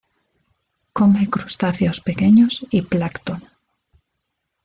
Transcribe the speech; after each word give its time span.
Come 0.93 1.29
crustáceos 1.29 1.99
pequeños 2.01 2.65
y 2.71 2.81
plancton. 2.81 3.43